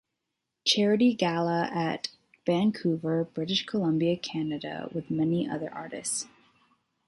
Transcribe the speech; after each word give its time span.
Charity 0.65 1.13
Gala 1.13 1.69
at 1.71 2.07
Vancouver, 2.43 3.23
British 3.23 3.67
Columbia, 3.67 4.17
Canada 4.17 4.89
with 4.95 5.11
many 5.11 5.47
other 5.47 5.71
artists. 5.71 6.25